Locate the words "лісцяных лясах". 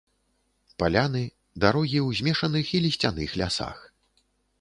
2.87-3.77